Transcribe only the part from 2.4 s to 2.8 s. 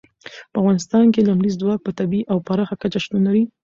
پراخه